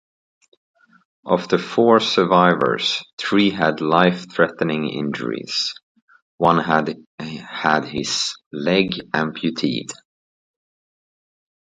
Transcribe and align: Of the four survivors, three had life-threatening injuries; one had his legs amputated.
Of 1.27 1.47
the 1.49 1.59
four 1.59 1.99
survivors, 1.99 3.03
three 3.19 3.51
had 3.51 3.81
life-threatening 3.81 4.89
injuries; 4.89 5.75
one 6.37 6.57
had 6.57 7.85
his 7.85 8.33
legs 8.51 8.99
amputated. 9.13 9.91